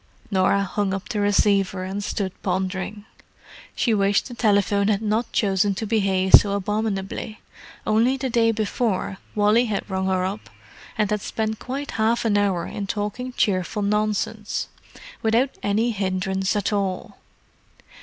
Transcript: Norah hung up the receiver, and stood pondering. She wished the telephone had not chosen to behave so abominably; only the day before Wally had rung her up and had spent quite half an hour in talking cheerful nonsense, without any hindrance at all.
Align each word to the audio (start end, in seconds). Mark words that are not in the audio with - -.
Norah 0.31 0.63
hung 0.63 0.95
up 0.95 1.09
the 1.09 1.19
receiver, 1.19 1.83
and 1.83 2.03
stood 2.03 2.31
pondering. 2.41 3.05
She 3.75 3.93
wished 3.93 4.27
the 4.27 4.33
telephone 4.33 4.87
had 4.87 5.03
not 5.03 5.31
chosen 5.31 5.75
to 5.75 5.85
behave 5.85 6.33
so 6.33 6.53
abominably; 6.53 7.39
only 7.85 8.17
the 8.17 8.27
day 8.31 8.51
before 8.51 9.19
Wally 9.35 9.65
had 9.65 9.87
rung 9.87 10.07
her 10.07 10.25
up 10.25 10.49
and 10.97 11.11
had 11.11 11.21
spent 11.21 11.59
quite 11.59 11.91
half 12.01 12.25
an 12.25 12.35
hour 12.35 12.65
in 12.65 12.87
talking 12.87 13.33
cheerful 13.33 13.83
nonsense, 13.83 14.69
without 15.21 15.51
any 15.61 15.91
hindrance 15.91 16.55
at 16.55 16.73
all. 16.73 17.19